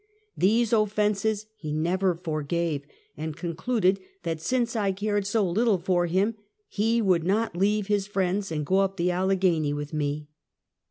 [0.35, 6.33] These offenses he never forgave, and concluded that since I cared so little for him,
[6.67, 10.27] he would not leave his friends and go up the Allegheny with me.